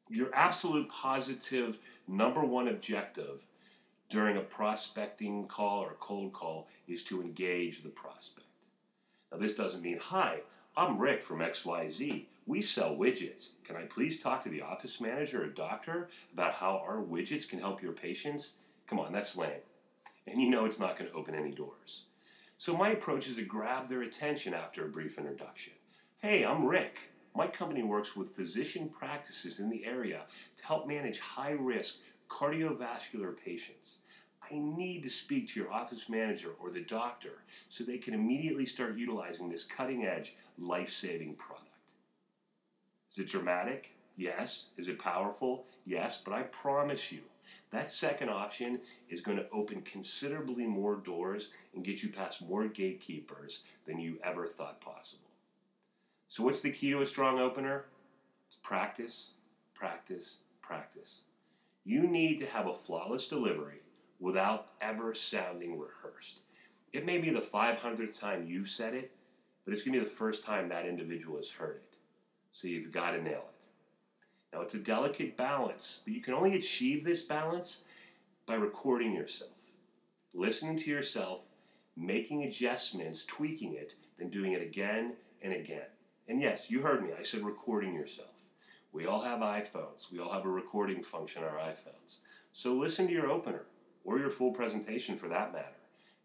Your 0.10 0.34
absolute 0.34 0.90
positive 0.90 1.80
number 2.08 2.42
one 2.42 2.70
objective 2.70 3.46
during 4.10 4.38
a 4.38 4.42
prospecting 4.42 5.48
call 5.48 5.84
or 5.84 5.92
a 5.92 5.96
cold 5.96 6.34
call 6.34 6.68
is 6.88 7.04
to 7.04 7.22
engage 7.22 7.84
the 7.84 7.90
prospect. 7.90 8.48
Now, 9.32 9.38
this 9.38 9.56
doesn't 9.56 9.82
mean, 9.82 10.00
hi, 10.02 10.42
I'm 10.78 11.00
Rick 11.00 11.24
from 11.24 11.40
XYZ. 11.40 12.26
We 12.46 12.62
sell 12.62 12.96
widgets. 12.96 13.50
Can 13.64 13.76
I 13.76 13.86
please 13.86 14.20
talk 14.20 14.44
to 14.44 14.50
the 14.50 14.62
office 14.62 15.02
manager 15.02 15.44
or 15.44 15.48
doctor 15.48 16.10
about 16.32 16.54
how 16.54 16.84
our 16.86 16.98
widgets 16.98 17.50
can 17.50 17.58
help 17.58 17.82
your 17.82 17.94
patients? 17.94 18.54
Come 18.86 19.00
on, 19.00 19.12
that's 19.12 19.36
lame. 19.36 19.64
And 20.28 20.40
you 20.40 20.52
know 20.52 20.66
it's 20.66 20.78
not 20.78 20.96
going 20.96 21.10
to 21.10 21.18
open 21.18 21.34
any 21.34 21.50
doors. 21.50 22.04
So 22.60 22.78
my 22.78 22.92
approach 22.92 23.28
is 23.28 23.38
to 23.38 23.42
grab 23.42 23.88
their 23.88 24.04
attention 24.04 24.54
after 24.54 24.86
a 24.86 24.90
brief 24.90 25.18
introduction. 25.18 25.74
Hey, 26.20 26.46
I'm 26.46 26.64
Rick. 26.64 27.10
My 27.36 27.48
company 27.48 27.82
works 27.82 28.16
with 28.16 28.36
physician 28.36 28.88
practices 28.88 29.58
in 29.58 29.72
the 29.72 29.84
area 29.84 30.26
to 30.58 30.64
help 30.64 30.88
manage 30.88 31.18
high 31.18 31.58
risk 31.60 31.96
cardiovascular 32.30 33.36
patients. 33.36 33.98
I 34.50 34.58
need 34.60 35.04
to 35.04 35.10
speak 35.10 35.50
to 35.50 35.60
your 35.60 35.72
office 35.72 36.10
manager 36.10 36.52
or 36.62 36.70
the 36.70 36.82
doctor 36.82 37.44
so 37.70 37.84
they 37.84 37.98
can 37.98 38.14
immediately 38.14 38.66
start 38.66 38.98
utilizing 38.98 39.50
this 39.50 39.64
cutting 39.64 40.06
edge, 40.06 40.36
life 40.58 40.92
saving 40.92 41.36
product. 41.36 41.68
Is 43.12 43.18
it 43.18 43.30
dramatic? 43.30 43.92
Yes. 44.16 44.68
Is 44.78 44.88
it 44.88 45.00
powerful? 45.00 45.66
Yes. 45.86 46.22
But 46.24 46.34
I 46.34 46.44
promise 46.44 47.12
you, 47.12 47.22
that 47.72 47.92
second 47.92 48.30
option 48.30 48.80
is 49.10 49.22
going 49.22 49.38
to 49.38 49.50
open 49.52 49.82
considerably 49.82 50.66
more 50.66 50.96
doors 50.96 51.50
and 51.76 51.84
get 51.84 52.02
you 52.02 52.10
past 52.10 52.42
more 52.42 52.68
gatekeepers 52.68 53.62
than 53.86 54.00
you 54.00 54.18
ever 54.24 54.48
thought 54.48 54.80
possible. 54.82 55.30
So, 56.30 56.44
what's 56.44 56.62
the 56.62 56.72
key 56.72 56.92
to 56.92 57.02
a 57.02 57.06
strong 57.06 57.40
opener? 57.40 57.86
It's 58.48 58.58
practice, 58.62 59.32
practice, 59.74 60.38
practice. 60.62 61.22
You 61.84 62.08
need 62.08 62.40
to 62.40 62.46
have 62.46 62.68
a 62.68 62.74
flawless 62.74 63.28
delivery 63.28 63.82
without 64.20 64.70
ever 64.82 65.14
sounding 65.14 65.80
rehearsed. 65.80 66.40
It 66.94 67.06
may 67.06 67.18
be 67.18 67.30
the 67.30 67.40
500th 67.40 68.20
time 68.20 68.48
you've 68.48 68.70
said 68.70 68.94
it, 68.94 69.12
but 69.66 69.74
it's 69.74 69.84
going 69.84 69.94
to 69.94 70.00
be 70.00 70.06
the 70.06 70.12
first 70.12 70.44
time 70.44 70.70
that 70.70 70.86
individual 70.86 71.38
has 71.38 71.50
heard 71.50 71.78
it. 71.78 71.98
So 72.52 72.68
you've 72.68 72.92
got 72.92 73.12
to 73.12 73.22
nail 73.22 73.46
it. 73.60 73.68
Now, 74.54 74.62
it's 74.62 74.74
a 74.74 74.80
delicate 74.80 75.38
balance, 75.38 76.02
but 76.06 76.14
you 76.14 76.22
can 76.22 76.34
only 76.34 76.56
achieve 76.56 77.04
this 77.04 77.22
balance 77.22 77.82
by 78.46 78.56
recording 78.56 79.14
yourself, 79.14 79.52
listening 80.34 80.78
to 80.78 80.90
yourself, 80.90 81.44
making 81.96 82.44
adjustments, 82.44 83.26
tweaking 83.26 83.74
it, 83.74 83.94
then 84.18 84.30
doing 84.30 84.54
it 84.54 84.62
again 84.62 85.14
and 85.42 85.54
again. 85.54 85.88
And 86.30 86.42
yes, 86.42 86.72
you 86.72 86.82
heard 86.82 87.04
me. 87.04 87.10
I 87.18 87.24
said 87.24 87.42
recording 87.42 87.94
yourself. 87.94 88.30
We 88.94 89.06
all 89.06 89.20
have 89.22 89.40
iPhones. 89.40 90.12
We 90.12 90.20
all 90.20 90.32
have 90.32 90.46
a 90.46 90.50
recording 90.50 91.04
function 91.04 91.44
on 91.44 91.50
our 91.50 91.60
iPhones. 91.60 92.20
So 92.54 92.74
listen 92.74 93.06
to 93.08 93.14
your 93.14 93.30
opener 93.30 93.66
or 94.08 94.18
your 94.18 94.30
full 94.30 94.52
presentation 94.52 95.18
for 95.18 95.28
that 95.28 95.52
matter. 95.52 95.68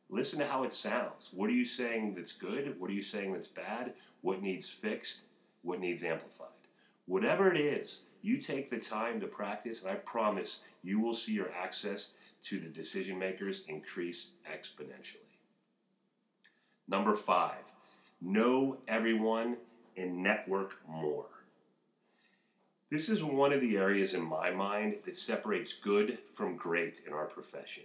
Listen 0.08 0.38
to 0.38 0.46
how 0.46 0.62
it 0.62 0.72
sounds. 0.72 1.30
What 1.32 1.50
are 1.50 1.54
you 1.54 1.64
saying 1.64 2.14
that's 2.14 2.32
good? 2.32 2.78
What 2.78 2.88
are 2.88 2.94
you 2.94 3.02
saying 3.02 3.32
that's 3.32 3.48
bad? 3.48 3.94
What 4.20 4.40
needs 4.40 4.70
fixed? 4.70 5.22
What 5.62 5.80
needs 5.80 6.04
amplified? 6.04 6.48
Whatever 7.06 7.52
it 7.52 7.60
is, 7.60 8.02
you 8.22 8.38
take 8.38 8.70
the 8.70 8.78
time 8.78 9.20
to 9.20 9.26
practice, 9.26 9.82
and 9.82 9.90
I 9.90 9.96
promise 9.96 10.60
you 10.84 11.00
will 11.00 11.12
see 11.12 11.32
your 11.32 11.50
access 11.52 12.12
to 12.44 12.60
the 12.60 12.68
decision 12.68 13.18
makers 13.18 13.64
increase 13.66 14.28
exponentially. 14.48 15.16
Number 16.86 17.16
five, 17.16 17.64
know 18.20 18.78
everyone 18.86 19.56
and 19.96 20.22
network 20.22 20.80
more. 20.88 21.26
This 22.92 23.08
is 23.08 23.24
one 23.24 23.54
of 23.54 23.62
the 23.62 23.78
areas 23.78 24.12
in 24.12 24.20
my 24.20 24.50
mind 24.50 24.98
that 25.06 25.16
separates 25.16 25.72
good 25.72 26.18
from 26.34 26.56
great 26.56 27.00
in 27.06 27.14
our 27.14 27.24
profession. 27.24 27.84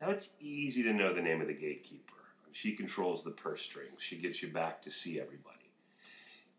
Now, 0.00 0.08
it's 0.08 0.30
easy 0.40 0.82
to 0.84 0.94
know 0.94 1.12
the 1.12 1.20
name 1.20 1.42
of 1.42 1.48
the 1.48 1.52
gatekeeper. 1.52 2.14
She 2.52 2.72
controls 2.72 3.22
the 3.22 3.32
purse 3.32 3.60
strings, 3.60 4.00
she 4.00 4.16
gets 4.16 4.42
you 4.42 4.48
back 4.48 4.80
to 4.80 4.90
see 4.90 5.20
everybody. 5.20 5.70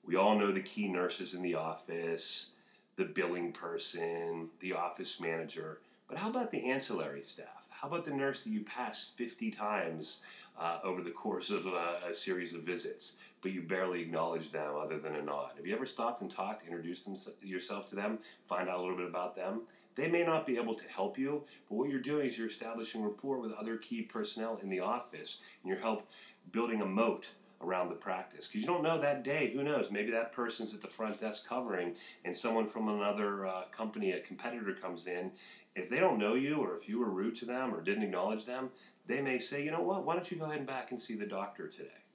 We 0.05 0.15
all 0.15 0.37
know 0.37 0.51
the 0.51 0.61
key 0.61 0.87
nurses 0.89 1.33
in 1.33 1.41
the 1.41 1.55
office, 1.55 2.49
the 2.97 3.05
billing 3.05 3.51
person, 3.51 4.49
the 4.59 4.73
office 4.73 5.19
manager. 5.19 5.79
But 6.07 6.19
how 6.19 6.29
about 6.29 6.51
the 6.51 6.69
ancillary 6.69 7.23
staff? 7.23 7.65
How 7.69 7.87
about 7.87 8.05
the 8.05 8.11
nurse 8.11 8.43
that 8.43 8.51
you 8.51 8.61
pass 8.61 9.11
50 9.17 9.49
times 9.49 10.19
uh, 10.59 10.77
over 10.83 11.01
the 11.01 11.09
course 11.09 11.49
of 11.49 11.65
a, 11.65 12.01
a 12.07 12.13
series 12.13 12.53
of 12.53 12.61
visits? 12.61 13.15
But 13.41 13.51
you 13.51 13.61
barely 13.61 14.01
acknowledge 14.01 14.51
them 14.51 14.75
other 14.75 14.99
than 14.99 15.15
a 15.15 15.21
nod. 15.21 15.53
Have 15.57 15.65
you 15.65 15.75
ever 15.75 15.85
stopped 15.85 16.21
and 16.21 16.29
talked, 16.29 16.65
introduced 16.65 17.05
them, 17.05 17.15
yourself 17.41 17.89
to 17.89 17.95
them, 17.95 18.19
find 18.47 18.69
out 18.69 18.79
a 18.79 18.81
little 18.81 18.97
bit 18.97 19.07
about 19.07 19.35
them? 19.35 19.61
They 19.95 20.09
may 20.09 20.23
not 20.23 20.45
be 20.45 20.57
able 20.57 20.75
to 20.75 20.87
help 20.87 21.17
you, 21.17 21.43
but 21.67 21.75
what 21.75 21.89
you're 21.89 21.99
doing 21.99 22.27
is 22.27 22.37
you're 22.37 22.47
establishing 22.47 23.03
rapport 23.03 23.39
with 23.39 23.51
other 23.53 23.77
key 23.77 24.03
personnel 24.03 24.59
in 24.61 24.69
the 24.69 24.79
office, 24.79 25.39
and 25.61 25.69
you're 25.69 25.81
help 25.81 26.07
building 26.51 26.81
a 26.81 26.85
moat 26.85 27.31
around 27.61 27.89
the 27.89 27.95
practice. 27.95 28.47
Because 28.47 28.61
you 28.61 28.67
don't 28.67 28.83
know 28.83 28.99
that 28.99 29.23
day 29.23 29.51
who 29.51 29.63
knows? 29.63 29.89
Maybe 29.89 30.11
that 30.11 30.31
person's 30.31 30.75
at 30.75 30.81
the 30.81 30.87
front 30.87 31.19
desk 31.19 31.47
covering 31.47 31.95
and 32.23 32.35
someone 32.35 32.67
from 32.67 32.87
another 32.87 33.47
uh, 33.47 33.63
company 33.71 34.11
a 34.11 34.19
competitor 34.19 34.73
comes 34.73 35.07
in. 35.07 35.31
If 35.75 35.89
they 35.89 35.99
don't 35.99 36.19
know 36.19 36.35
you 36.35 36.57
or 36.57 36.75
if 36.75 36.87
you 36.87 36.99
were 36.99 37.09
rude 37.09 37.35
to 37.37 37.45
them 37.45 37.73
or 37.73 37.81
didn't 37.81 38.03
acknowledge 38.03 38.45
them 38.45 38.69
they 39.07 39.21
may 39.21 39.39
say 39.39 39.63
you 39.63 39.71
know 39.71 39.81
what? 39.81 40.05
Why 40.05 40.13
don't 40.13 40.29
you 40.29 40.37
go 40.37 40.45
ahead 40.45 40.57
and 40.57 40.67
back 40.67 40.91
and 40.91 40.99
see 40.99 41.15
the 41.15 41.25
doctor 41.25 41.67
today 41.67 42.06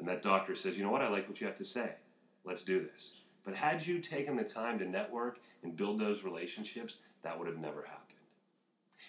and 0.00 0.08
that 0.08 0.22
doctor 0.22 0.54
says, 0.54 0.76
you 0.76 0.82
know 0.82 0.90
what, 0.90 1.02
I 1.02 1.08
like 1.08 1.28
what 1.28 1.40
you 1.40 1.46
have 1.46 1.56
to 1.56 1.64
say. 1.64 1.94
Let's 2.44 2.64
do 2.64 2.80
this. 2.80 3.12
But 3.44 3.54
had 3.54 3.86
you 3.86 4.00
taken 4.00 4.34
the 4.34 4.44
time 4.44 4.78
to 4.78 4.88
network 4.88 5.38
and 5.62 5.76
build 5.76 6.00
those 6.00 6.24
relationships, 6.24 6.96
that 7.22 7.38
would 7.38 7.46
have 7.46 7.58
never 7.58 7.82
happened. 7.82 8.06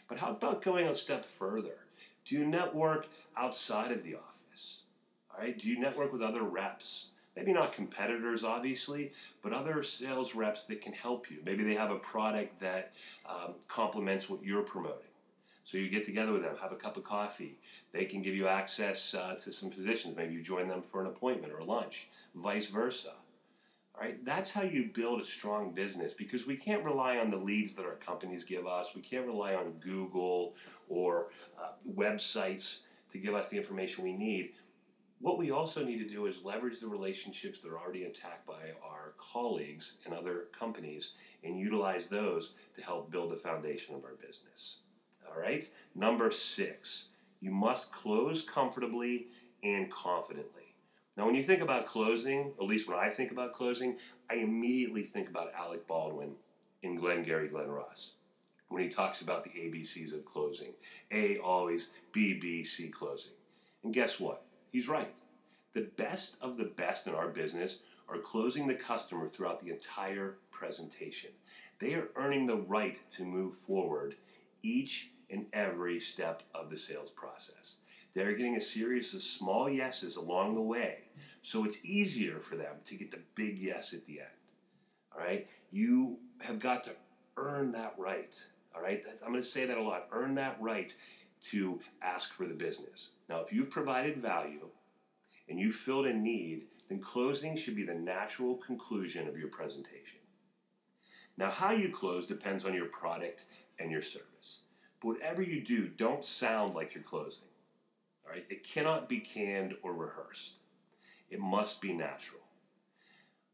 But 0.08 0.18
how 0.18 0.32
about 0.32 0.62
going 0.62 0.88
a 0.88 0.96
step 0.96 1.24
further? 1.24 1.78
Do 2.26 2.36
you 2.36 2.46
network 2.46 3.08
outside 3.38 3.92
of 3.92 4.04
the 4.04 4.16
office? 4.16 4.84
All 5.32 5.40
right? 5.40 5.58
Do 5.58 5.68
you 5.68 5.80
network 5.80 6.12
with 6.12 6.22
other 6.22 6.44
reps? 6.44 7.08
Maybe 7.36 7.54
not 7.54 7.72
competitors, 7.72 8.44
obviously, 8.44 9.14
but 9.42 9.54
other 9.54 9.84
sales 9.84 10.36
reps 10.36 10.66
that 10.66 10.82
can 10.82 10.92
help 10.92 11.32
you. 11.32 11.38
Maybe 11.46 11.64
they 11.64 11.76
have 11.76 11.92
a 11.92 12.00
product 12.00 12.60
that 12.60 12.92
um, 13.26 13.56
complements 13.70 14.30
what 14.30 14.44
you're 14.44 14.64
promoting. 14.64 15.11
So 15.64 15.78
you 15.78 15.90
get 15.90 16.04
together 16.04 16.32
with 16.32 16.44
them, 16.44 16.56
have 16.62 16.72
a 16.72 16.76
cup 16.76 16.98
of 16.98 17.04
coffee. 17.04 17.60
They 17.92 18.06
can 18.06 18.22
give 18.22 18.36
you 18.36 18.48
access 18.48 19.14
uh, 19.14 19.36
to 19.36 19.52
some 19.52 19.70
physicians. 19.70 20.18
Maybe 20.18 20.34
you 20.34 20.42
join 20.42 20.68
them 20.68 20.82
for 20.82 21.02
an 21.02 21.08
appointment 21.08 21.54
or 21.54 21.60
a 21.60 21.64
lunch, 21.64 22.10
vice 22.36 22.68
versa. 22.68 23.14
All 23.94 24.02
right, 24.02 24.24
that's 24.26 24.52
how 24.52 24.64
you 24.64 24.90
build 24.94 25.22
a 25.22 25.26
strong 25.26 25.74
business 25.74 26.14
because 26.14 26.48
we 26.48 26.58
can't 26.58 26.84
rely 26.84 27.18
on 27.18 27.30
the 27.30 27.38
leads 27.38 27.76
that 27.76 27.86
our 27.86 27.96
companies 27.96 28.44
give 28.44 28.66
us. 28.66 28.96
We 28.96 29.02
can't 29.02 29.28
rely 29.28 29.54
on 29.54 29.74
Google 29.74 30.56
or 30.90 31.30
uh, 31.62 31.74
websites 31.96 32.80
to 33.12 33.18
give 33.18 33.36
us 33.36 33.50
the 33.50 33.58
information 33.58 34.04
we 34.04 34.14
need. 34.14 34.54
What 35.20 35.38
we 35.38 35.52
also 35.52 35.86
need 35.86 36.00
to 36.00 36.10
do 36.10 36.26
is 36.26 36.44
leverage 36.44 36.80
the 36.80 36.88
relationships 36.88 37.60
that 37.60 37.70
are 37.70 37.78
already 37.78 38.06
intact 38.06 38.48
by 38.48 38.72
our 38.84 39.14
colleagues 39.20 39.98
and 40.06 40.16
other 40.16 40.48
companies 40.58 41.14
and 41.44 41.60
utilize 41.60 42.08
those 42.08 42.54
to 42.76 42.82
help 42.82 43.12
build 43.12 43.30
the 43.30 43.36
foundation 43.36 43.94
of 43.94 44.04
our 44.04 44.16
business. 44.16 44.81
All 45.28 45.40
right? 45.40 45.68
Number 45.96 46.32
six, 46.32 47.10
you 47.40 47.52
must 47.52 47.92
close 47.92 48.42
comfortably 48.42 49.28
and 49.64 49.92
confidently. 49.92 50.76
Now, 51.18 51.26
when 51.26 51.36
you 51.36 51.44
think 51.44 51.62
about 51.62 51.86
closing, 51.86 52.54
at 52.60 52.66
least 52.66 52.88
when 52.88 52.98
I 52.98 53.10
think 53.10 53.32
about 53.32 53.54
closing, 53.54 53.98
I 54.30 54.36
immediately 54.36 55.04
think 55.04 55.30
about 55.30 55.54
Alec 55.54 55.88
Baldwin 55.88 56.36
in 56.84 56.96
Glengarry 56.96 57.50
Glen 57.50 57.70
Ross 57.70 58.14
when 58.70 58.82
he 58.82 58.90
talks 58.90 59.22
about 59.22 59.44
the 59.44 59.50
ABCs 59.50 60.14
of 60.14 60.26
closing. 60.26 60.74
A 61.12 61.38
always, 61.40 61.90
B, 62.14 62.36
B, 62.40 62.64
C 62.64 62.88
closing. 62.88 63.34
And 63.84 63.94
guess 63.94 64.20
what? 64.20 64.44
He's 64.72 64.88
right. 64.88 65.14
The 65.74 65.90
best 65.98 66.38
of 66.42 66.58
the 66.58 66.66
best 66.66 67.08
in 67.08 67.14
our 67.14 67.28
business 67.28 67.80
are 68.08 68.18
closing 68.18 68.68
the 68.68 68.76
customer 68.76 69.28
throughout 69.28 69.60
the 69.60 69.72
entire 69.72 70.38
presentation. 70.52 71.32
They 71.80 71.94
are 71.96 72.10
earning 72.16 72.46
the 72.46 72.58
right 72.58 73.00
to 73.12 73.24
move 73.24 73.54
forward 73.54 74.16
each 74.64 75.11
and 75.32 75.46
every 75.54 76.00
step 76.00 76.44
of 76.54 76.70
the 76.70 76.78
sales 76.78 77.10
process. 77.10 77.78
They're 78.14 78.36
getting 78.36 78.58
a 78.58 78.62
series 78.62 79.14
of 79.14 79.22
small 79.22 79.70
yeses 79.70 80.18
along 80.18 80.54
the 80.54 80.62
way, 80.62 81.00
so 81.42 81.64
it's 81.64 81.84
easier 81.86 82.40
for 82.40 82.56
them 82.56 82.76
to 82.86 82.96
get 82.96 83.10
the 83.10 83.22
big 83.36 83.58
yes 83.58 83.94
at 83.94 84.06
the 84.06 84.20
end. 84.20 84.30
All 85.16 85.22
right? 85.22 85.48
You 85.72 86.18
have 86.42 86.60
got 86.60 86.84
to 86.86 86.92
earn 87.38 87.72
that 87.72 87.96
right. 87.98 88.44
All 88.76 88.82
right? 88.82 89.04
I'm 89.24 89.32
going 89.32 89.42
to 89.42 89.48
say 89.48 89.66
that 89.66 89.78
a 89.78 89.82
lot. 89.82 90.08
Earn 90.12 90.36
that 90.36 90.58
right 90.60 90.94
to 91.44 91.80
ask 92.02 92.34
for 92.34 92.46
the 92.46 92.54
business. 92.54 93.12
Now, 93.30 93.40
if 93.40 93.52
you've 93.52 93.70
provided 93.70 94.18
value 94.18 94.68
and 95.50 95.58
you've 95.58 95.76
filled 95.76 96.06
a 96.06 96.14
need, 96.14 96.66
then 96.90 97.00
closing 97.00 97.56
should 97.56 97.76
be 97.76 97.86
the 97.86 97.96
natural 97.96 98.56
conclusion 98.58 99.28
of 99.28 99.38
your 99.38 99.48
presentation. 99.48 100.20
Now, 101.38 101.50
how 101.50 101.72
you 101.72 101.90
close 101.90 102.28
depends 102.28 102.66
on 102.66 102.74
your 102.74 102.88
product 102.88 103.46
and 103.80 103.90
your 103.90 104.02
service. 104.02 104.60
But 105.02 105.08
whatever 105.08 105.42
you 105.42 105.62
do, 105.62 105.88
don't 105.88 106.24
sound 106.24 106.76
like 106.76 106.94
you're 106.94 107.04
closing. 107.04 107.44
All 108.26 108.32
right? 108.32 108.46
It 108.50 108.64
cannot 108.64 109.10
be 109.10 109.20
canned 109.20 109.76
or 109.82 109.94
rehearsed. 109.94 110.56
It 111.30 111.40
must 111.40 111.82
be 111.82 111.94
natural. 111.94 112.42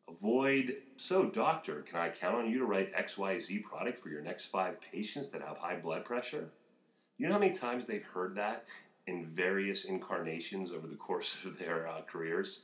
Avoid, 0.09 0.77
so 0.95 1.29
doctor, 1.29 1.81
can 1.81 1.99
I 1.99 2.09
count 2.09 2.35
on 2.35 2.49
you 2.49 2.59
to 2.59 2.65
write 2.65 2.95
XYZ 2.95 3.63
product 3.63 3.97
for 3.97 4.09
your 4.09 4.21
next 4.21 4.45
five 4.45 4.79
patients 4.79 5.29
that 5.29 5.41
have 5.41 5.57
high 5.57 5.77
blood 5.77 6.05
pressure? 6.05 6.49
You 7.17 7.27
know 7.27 7.33
how 7.33 7.39
many 7.39 7.53
times 7.53 7.85
they've 7.85 8.03
heard 8.03 8.35
that 8.35 8.65
in 9.07 9.25
various 9.25 9.85
incarnations 9.85 10.71
over 10.71 10.87
the 10.87 10.95
course 10.95 11.37
of 11.45 11.59
their 11.59 11.87
uh, 11.87 12.01
careers? 12.07 12.61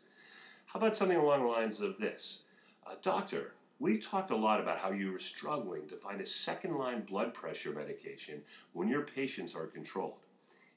How 0.65 0.79
about 0.79 0.95
something 0.95 1.17
along 1.17 1.41
the 1.41 1.47
lines 1.47 1.79
of 1.79 1.97
this? 1.97 2.39
Uh, 2.85 2.95
doctor, 3.01 3.53
we've 3.79 4.05
talked 4.05 4.31
a 4.31 4.35
lot 4.35 4.59
about 4.59 4.79
how 4.79 4.91
you 4.91 5.13
are 5.15 5.19
struggling 5.19 5.87
to 5.87 5.95
find 5.95 6.21
a 6.21 6.25
second 6.25 6.75
line 6.75 7.01
blood 7.01 7.33
pressure 7.33 7.71
medication 7.71 8.41
when 8.73 8.87
your 8.87 9.01
patients 9.01 9.55
are 9.55 9.67
controlled. 9.67 10.19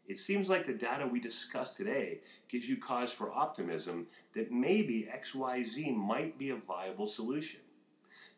It 0.08 0.18
seems 0.18 0.48
like 0.48 0.66
the 0.66 0.72
data 0.72 1.06
we 1.06 1.18
discussed 1.18 1.76
today 1.76 2.20
gives 2.48 2.68
you 2.68 2.76
cause 2.76 3.12
for 3.12 3.32
optimism 3.32 4.06
that 4.34 4.52
maybe 4.52 5.08
XYZ 5.12 5.94
might 5.94 6.38
be 6.38 6.50
a 6.50 6.56
viable 6.56 7.08
solution. 7.08 7.60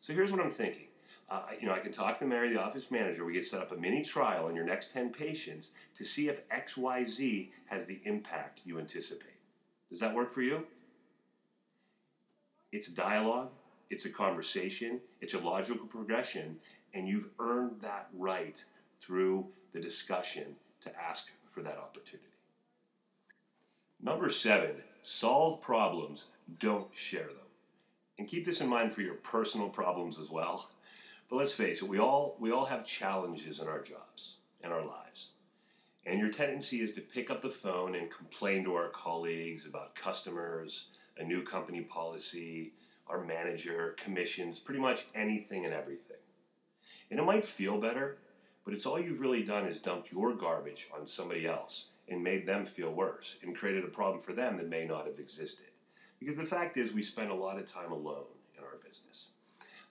So 0.00 0.12
here's 0.12 0.32
what 0.32 0.40
I'm 0.40 0.50
thinking. 0.50 0.86
Uh, 1.30 1.42
you 1.60 1.66
know, 1.66 1.74
I 1.74 1.80
can 1.80 1.92
talk 1.92 2.18
to 2.20 2.24
Mary, 2.24 2.48
the 2.48 2.62
office 2.62 2.90
manager. 2.90 3.24
We 3.24 3.34
get 3.34 3.44
set 3.44 3.60
up 3.60 3.70
a 3.70 3.76
mini 3.76 4.02
trial 4.02 4.46
on 4.46 4.54
your 4.54 4.64
next 4.64 4.92
10 4.92 5.10
patients 5.10 5.72
to 5.96 6.04
see 6.04 6.28
if 6.28 6.48
XYZ 6.48 7.50
has 7.66 7.84
the 7.84 8.00
impact 8.04 8.62
you 8.64 8.78
anticipate. 8.78 9.36
Does 9.90 10.00
that 10.00 10.14
work 10.14 10.30
for 10.30 10.40
you? 10.40 10.64
It's 12.72 12.88
a 12.88 12.94
dialogue, 12.94 13.50
it's 13.90 14.04
a 14.04 14.10
conversation, 14.10 15.00
it's 15.20 15.34
a 15.34 15.38
logical 15.38 15.86
progression, 15.86 16.56
and 16.94 17.08
you've 17.08 17.30
earned 17.38 17.80
that 17.80 18.08
right 18.14 18.62
through 19.00 19.46
the 19.72 19.80
discussion 19.80 20.56
to 20.80 20.92
ask 21.00 21.28
for 21.50 21.62
that 21.62 21.78
opportunity. 21.78 22.24
Number 24.00 24.30
seven, 24.30 24.76
solve 25.02 25.60
problems, 25.60 26.26
don't 26.58 26.88
share 26.94 27.26
them. 27.26 27.36
And 28.18 28.28
keep 28.28 28.44
this 28.44 28.60
in 28.60 28.68
mind 28.68 28.92
for 28.92 29.02
your 29.02 29.14
personal 29.14 29.68
problems 29.68 30.18
as 30.18 30.30
well. 30.30 30.70
But 31.28 31.36
let's 31.36 31.52
face 31.52 31.82
it, 31.82 31.88
we 31.88 31.98
all, 31.98 32.36
we 32.38 32.52
all 32.52 32.64
have 32.64 32.86
challenges 32.86 33.60
in 33.60 33.68
our 33.68 33.82
jobs 33.82 34.36
and 34.62 34.72
our 34.72 34.84
lives. 34.84 35.30
And 36.06 36.18
your 36.18 36.30
tendency 36.30 36.80
is 36.80 36.92
to 36.94 37.00
pick 37.00 37.30
up 37.30 37.42
the 37.42 37.50
phone 37.50 37.94
and 37.94 38.10
complain 38.10 38.64
to 38.64 38.74
our 38.74 38.88
colleagues 38.88 39.66
about 39.66 39.94
customers, 39.94 40.86
a 41.18 41.24
new 41.24 41.42
company 41.42 41.82
policy, 41.82 42.72
our 43.08 43.24
manager, 43.24 43.94
commissions, 43.98 44.58
pretty 44.58 44.80
much 44.80 45.06
anything 45.14 45.64
and 45.64 45.74
everything. 45.74 46.16
And 47.10 47.18
it 47.18 47.24
might 47.24 47.44
feel 47.44 47.80
better, 47.80 48.18
but 48.64 48.74
it's 48.74 48.86
all 48.86 49.00
you've 49.00 49.20
really 49.20 49.42
done 49.42 49.66
is 49.66 49.78
dumped 49.78 50.12
your 50.12 50.34
garbage 50.34 50.88
on 50.94 51.06
somebody 51.06 51.46
else 51.46 51.86
and 52.08 52.22
made 52.22 52.46
them 52.46 52.64
feel 52.64 52.92
worse 52.92 53.36
and 53.42 53.56
created 53.56 53.84
a 53.84 53.88
problem 53.88 54.20
for 54.20 54.32
them 54.32 54.56
that 54.56 54.68
may 54.68 54.84
not 54.84 55.06
have 55.06 55.18
existed. 55.18 55.66
Because 56.18 56.36
the 56.36 56.44
fact 56.44 56.76
is, 56.76 56.92
we 56.92 57.02
spend 57.02 57.30
a 57.30 57.34
lot 57.34 57.58
of 57.58 57.70
time 57.70 57.92
alone 57.92 58.26
in 58.56 58.64
our 58.64 58.76
business. 58.86 59.28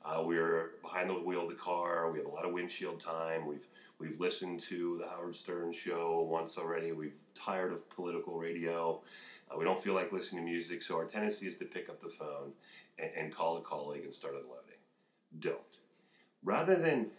Uh, 0.03 0.23
we're 0.23 0.71
behind 0.81 1.09
the 1.09 1.13
wheel 1.13 1.43
of 1.43 1.49
the 1.49 1.55
car. 1.55 2.11
We 2.11 2.19
have 2.19 2.27
a 2.27 2.31
lot 2.31 2.45
of 2.45 2.53
windshield 2.53 2.99
time. 2.99 3.45
We've 3.45 3.67
we've 3.99 4.19
listened 4.19 4.59
to 4.61 4.99
the 5.01 5.07
Howard 5.07 5.35
Stern 5.35 5.71
show 5.71 6.27
once 6.29 6.57
already. 6.57 6.91
We've 6.91 7.15
tired 7.33 7.73
of 7.73 7.89
political 7.89 8.37
radio. 8.37 9.01
Uh, 9.49 9.57
we 9.57 9.65
don't 9.65 9.81
feel 9.81 9.93
like 9.93 10.11
listening 10.11 10.45
to 10.45 10.51
music, 10.51 10.81
so 10.81 10.97
our 10.97 11.05
tendency 11.05 11.47
is 11.47 11.55
to 11.57 11.65
pick 11.65 11.89
up 11.89 12.01
the 12.01 12.09
phone 12.09 12.51
and, 12.99 13.11
and 13.15 13.35
call 13.35 13.57
a 13.57 13.61
colleague 13.61 14.03
and 14.03 14.13
start 14.13 14.33
unloading. 14.33 14.79
Don't. 15.39 15.77
Rather 16.43 16.75
than 16.75 17.11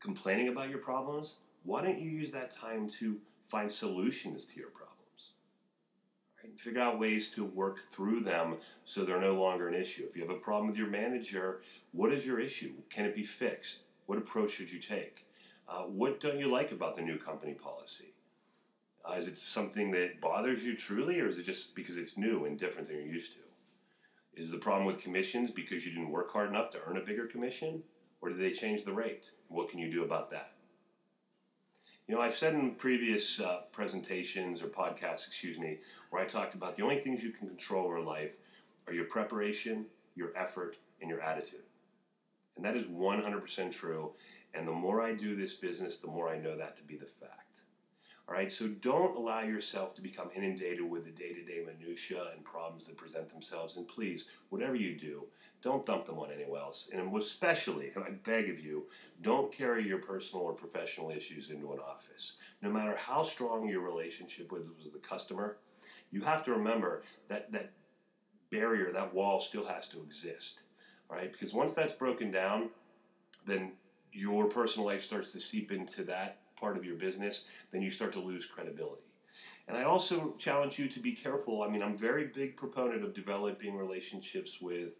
complaining 0.00 0.48
about 0.48 0.70
your 0.70 0.78
problems, 0.78 1.36
why 1.64 1.82
don't 1.82 1.98
you 1.98 2.10
use 2.10 2.30
that 2.30 2.50
time 2.50 2.88
to 2.88 3.18
find 3.48 3.70
solutions 3.70 4.44
to 4.46 4.56
your 4.58 4.70
problems? 4.70 5.32
Right? 6.42 6.58
Figure 6.58 6.80
out 6.80 6.98
ways 6.98 7.30
to 7.30 7.44
work 7.44 7.80
through 7.90 8.20
them 8.20 8.58
so 8.84 9.04
they're 9.04 9.20
no 9.20 9.34
longer 9.34 9.68
an 9.68 9.74
issue. 9.74 10.06
If 10.08 10.16
you 10.16 10.22
have 10.22 10.30
a 10.30 10.38
problem 10.38 10.68
with 10.68 10.76
your 10.76 10.88
manager, 10.88 11.62
what 11.92 12.12
is 12.12 12.24
your 12.24 12.38
issue? 12.38 12.74
Can 12.90 13.04
it 13.04 13.14
be 13.14 13.24
fixed? 13.24 13.82
What 14.06 14.18
approach 14.18 14.52
should 14.52 14.70
you 14.70 14.78
take? 14.78 15.26
Uh, 15.68 15.82
what 15.82 16.20
don't 16.20 16.38
you 16.38 16.50
like 16.50 16.72
about 16.72 16.94
the 16.96 17.02
new 17.02 17.18
company 17.18 17.52
policy? 17.52 18.14
Uh, 19.04 19.14
is 19.14 19.26
it 19.26 19.36
something 19.36 19.90
that 19.90 20.20
bothers 20.20 20.62
you 20.62 20.74
truly, 20.74 21.20
or 21.20 21.26
is 21.26 21.38
it 21.38 21.44
just 21.44 21.74
because 21.74 21.96
it's 21.96 22.16
new 22.16 22.44
and 22.44 22.58
different 22.58 22.88
than 22.88 22.96
you're 22.96 23.06
used 23.06 23.32
to? 23.32 23.40
Is 24.38 24.52
the 24.52 24.56
problem 24.56 24.86
with 24.86 25.02
commissions 25.02 25.50
because 25.50 25.84
you 25.84 25.90
didn't 25.90 26.10
work 26.10 26.32
hard 26.32 26.48
enough 26.48 26.70
to 26.70 26.78
earn 26.86 26.96
a 26.96 27.00
bigger 27.04 27.26
commission? 27.26 27.82
Or 28.20 28.28
did 28.28 28.38
they 28.38 28.52
change 28.52 28.84
the 28.84 28.92
rate? 28.92 29.32
What 29.48 29.68
can 29.68 29.80
you 29.80 29.90
do 29.90 30.04
about 30.04 30.30
that? 30.30 30.52
You 32.06 32.14
know, 32.14 32.20
I've 32.20 32.36
said 32.36 32.54
in 32.54 32.76
previous 32.76 33.40
uh, 33.40 33.62
presentations 33.72 34.62
or 34.62 34.68
podcasts, 34.68 35.26
excuse 35.26 35.58
me, 35.58 35.78
where 36.10 36.22
I 36.22 36.24
talked 36.24 36.54
about 36.54 36.76
the 36.76 36.84
only 36.84 36.98
things 36.98 37.24
you 37.24 37.32
can 37.32 37.48
control 37.48 37.96
in 37.96 38.04
life 38.04 38.36
are 38.86 38.94
your 38.94 39.06
preparation, 39.06 39.86
your 40.14 40.32
effort, 40.36 40.76
and 41.00 41.10
your 41.10 41.20
attitude. 41.20 41.64
And 42.54 42.64
that 42.64 42.76
is 42.76 42.86
100% 42.86 43.72
true. 43.72 44.12
And 44.54 44.68
the 44.68 44.72
more 44.72 45.02
I 45.02 45.14
do 45.14 45.34
this 45.34 45.54
business, 45.54 45.98
the 45.98 46.06
more 46.06 46.28
I 46.28 46.38
know 46.38 46.56
that 46.56 46.76
to 46.76 46.84
be 46.84 46.96
the 46.96 47.06
fact. 47.06 47.47
All 48.28 48.34
right, 48.34 48.52
so 48.52 48.68
don't 48.68 49.16
allow 49.16 49.40
yourself 49.40 49.94
to 49.94 50.02
become 50.02 50.28
inundated 50.34 50.82
with 50.82 51.06
the 51.06 51.10
day 51.10 51.32
to 51.32 51.42
day 51.42 51.64
minutiae 51.64 52.28
and 52.34 52.44
problems 52.44 52.84
that 52.86 52.98
present 52.98 53.30
themselves. 53.30 53.76
And 53.76 53.88
please, 53.88 54.26
whatever 54.50 54.74
you 54.74 54.98
do, 54.98 55.24
don't 55.62 55.86
dump 55.86 56.04
them 56.04 56.18
on 56.18 56.30
anyone 56.30 56.60
else. 56.60 56.90
And 56.92 57.16
especially, 57.16 57.90
and 57.94 58.04
I 58.04 58.10
beg 58.10 58.50
of 58.50 58.60
you, 58.60 58.84
don't 59.22 59.50
carry 59.50 59.88
your 59.88 59.98
personal 59.98 60.44
or 60.44 60.52
professional 60.52 61.10
issues 61.10 61.48
into 61.48 61.72
an 61.72 61.78
office. 61.78 62.36
No 62.60 62.70
matter 62.70 62.94
how 62.96 63.22
strong 63.22 63.66
your 63.66 63.80
relationship 63.80 64.52
with, 64.52 64.70
with 64.84 64.92
the 64.92 64.98
customer, 64.98 65.56
you 66.10 66.20
have 66.20 66.44
to 66.44 66.52
remember 66.52 67.04
that 67.28 67.50
that 67.52 67.72
barrier, 68.50 68.92
that 68.92 69.14
wall 69.14 69.40
still 69.40 69.64
has 69.64 69.88
to 69.88 70.02
exist. 70.02 70.60
All 71.08 71.16
right, 71.16 71.32
because 71.32 71.54
once 71.54 71.72
that's 71.72 71.92
broken 71.92 72.30
down, 72.30 72.68
then 73.46 73.72
your 74.12 74.48
personal 74.48 74.86
life 74.86 75.02
starts 75.02 75.32
to 75.32 75.40
seep 75.40 75.72
into 75.72 76.04
that 76.04 76.40
part 76.58 76.76
of 76.76 76.84
your 76.84 76.96
business, 76.96 77.44
then 77.70 77.82
you 77.82 77.90
start 77.90 78.12
to 78.12 78.20
lose 78.20 78.46
credibility. 78.46 79.02
And 79.68 79.76
I 79.76 79.84
also 79.84 80.34
challenge 80.38 80.78
you 80.78 80.88
to 80.88 81.00
be 81.00 81.12
careful. 81.12 81.62
I 81.62 81.68
mean, 81.68 81.82
I'm 81.82 81.96
very 81.96 82.26
big 82.26 82.56
proponent 82.56 83.04
of 83.04 83.12
developing 83.12 83.76
relationships 83.76 84.60
with 84.60 84.96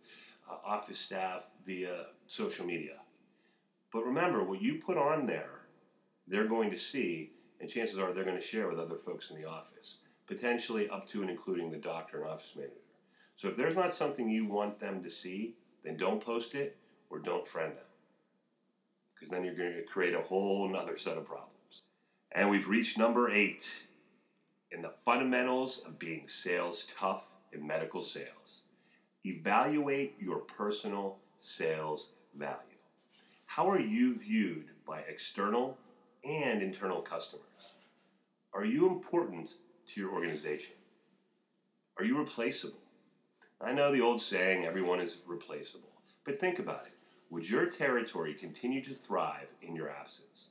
uh, 0.48 0.56
office 0.64 0.98
staff 0.98 1.46
via 1.64 2.06
social 2.26 2.66
media. 2.66 2.96
But 3.92 4.04
remember, 4.04 4.44
what 4.44 4.60
you 4.60 4.74
put 4.74 4.98
on 4.98 5.26
there, 5.26 5.62
they're 6.26 6.46
going 6.46 6.70
to 6.70 6.76
see, 6.76 7.32
and 7.60 7.70
chances 7.70 7.98
are 7.98 8.12
they're 8.12 8.24
going 8.24 8.38
to 8.38 8.44
share 8.44 8.68
with 8.68 8.78
other 8.78 8.96
folks 8.96 9.30
in 9.30 9.40
the 9.40 9.48
office, 9.48 9.98
potentially 10.26 10.90
up 10.90 11.08
to 11.08 11.22
and 11.22 11.30
including 11.30 11.70
the 11.70 11.78
doctor 11.78 12.18
and 12.18 12.28
office 12.28 12.52
manager. 12.54 12.74
So 13.36 13.48
if 13.48 13.56
there's 13.56 13.74
not 13.76 13.94
something 13.94 14.28
you 14.28 14.44
want 14.44 14.78
them 14.78 15.02
to 15.02 15.08
see, 15.08 15.54
then 15.82 15.96
don't 15.96 16.22
post 16.22 16.54
it 16.54 16.76
or 17.08 17.18
don't 17.18 17.46
friend 17.46 17.72
them. 17.72 17.87
Because 19.18 19.30
then 19.32 19.44
you're 19.44 19.54
going 19.54 19.74
to 19.74 19.82
create 19.82 20.14
a 20.14 20.20
whole 20.20 20.68
nother 20.68 20.96
set 20.96 21.16
of 21.16 21.26
problems. 21.26 21.82
And 22.32 22.50
we've 22.50 22.68
reached 22.68 22.98
number 22.98 23.30
eight 23.30 23.82
in 24.70 24.82
the 24.82 24.94
fundamentals 25.04 25.78
of 25.86 25.98
being 25.98 26.28
sales 26.28 26.86
tough 26.96 27.26
in 27.52 27.66
medical 27.66 28.00
sales. 28.00 28.62
Evaluate 29.24 30.14
your 30.20 30.38
personal 30.40 31.18
sales 31.40 32.10
value. 32.36 32.56
How 33.46 33.68
are 33.68 33.80
you 33.80 34.14
viewed 34.14 34.66
by 34.86 35.00
external 35.00 35.78
and 36.24 36.62
internal 36.62 37.00
customers? 37.00 37.44
Are 38.52 38.64
you 38.64 38.88
important 38.88 39.54
to 39.86 40.00
your 40.00 40.12
organization? 40.12 40.76
Are 41.98 42.04
you 42.04 42.18
replaceable? 42.18 42.78
I 43.60 43.72
know 43.72 43.90
the 43.90 44.02
old 44.02 44.20
saying, 44.20 44.64
everyone 44.64 45.00
is 45.00 45.18
replaceable, 45.26 45.90
but 46.24 46.36
think 46.36 46.58
about 46.58 46.86
it. 46.86 46.97
Would 47.30 47.48
your 47.48 47.66
territory 47.66 48.32
continue 48.32 48.82
to 48.84 48.94
thrive 48.94 49.52
in 49.60 49.76
your 49.76 49.90
absence? 49.90 50.48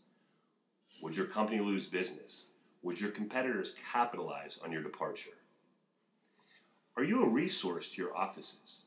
Would 1.01 1.15
your 1.15 1.25
company 1.25 1.59
lose 1.59 1.87
business? 1.87 2.47
Would 2.83 3.01
your 3.01 3.09
competitors 3.09 3.73
capitalize 3.91 4.59
on 4.63 4.71
your 4.71 4.83
departure? 4.83 5.37
Are 6.95 7.03
you 7.03 7.23
a 7.23 7.29
resource 7.29 7.89
to 7.89 8.01
your 8.01 8.15
offices? 8.15 8.81